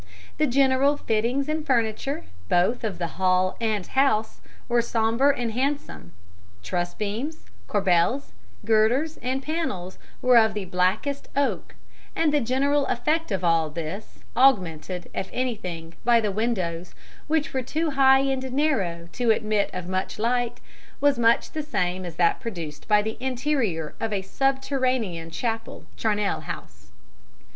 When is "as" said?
22.05-22.15